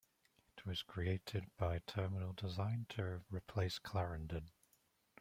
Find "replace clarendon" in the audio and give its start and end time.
3.29-4.49